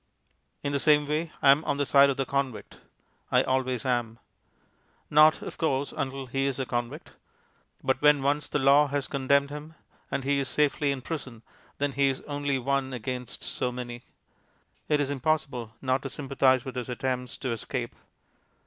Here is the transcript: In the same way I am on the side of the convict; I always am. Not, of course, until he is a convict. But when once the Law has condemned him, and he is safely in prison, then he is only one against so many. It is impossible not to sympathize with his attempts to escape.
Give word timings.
In 0.63 0.71
the 0.71 0.79
same 0.79 1.05
way 1.05 1.31
I 1.43 1.51
am 1.51 1.63
on 1.65 1.77
the 1.77 1.85
side 1.85 2.09
of 2.09 2.17
the 2.17 2.25
convict; 2.25 2.77
I 3.31 3.43
always 3.43 3.85
am. 3.85 4.17
Not, 5.11 5.43
of 5.43 5.59
course, 5.59 5.93
until 5.95 6.25
he 6.25 6.47
is 6.47 6.57
a 6.57 6.65
convict. 6.65 7.11
But 7.83 8.01
when 8.01 8.23
once 8.23 8.49
the 8.49 8.57
Law 8.57 8.87
has 8.87 9.07
condemned 9.07 9.51
him, 9.51 9.75
and 10.09 10.23
he 10.23 10.39
is 10.39 10.47
safely 10.49 10.91
in 10.91 11.03
prison, 11.03 11.43
then 11.77 11.91
he 11.91 12.09
is 12.09 12.21
only 12.21 12.57
one 12.57 12.93
against 12.93 13.43
so 13.43 13.71
many. 13.71 14.01
It 14.89 14.99
is 14.99 15.11
impossible 15.11 15.75
not 15.83 16.01
to 16.01 16.09
sympathize 16.09 16.65
with 16.65 16.73
his 16.77 16.89
attempts 16.89 17.37
to 17.37 17.51
escape. 17.51 17.93